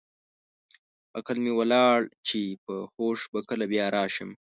[1.17, 1.97] عقل مې ولاړ
[2.27, 4.29] چې په هوښ به کله بیا راشم.